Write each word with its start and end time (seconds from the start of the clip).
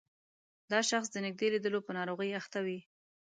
دا 0.71 0.79
شخص 0.89 1.07
د 1.11 1.17
نږدې 1.25 1.47
لیدلو 1.53 1.79
په 1.85 1.91
ناروغۍ 1.97 2.31
اخته 2.39 2.59
وي. 2.65 2.79